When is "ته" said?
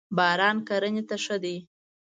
1.09-1.15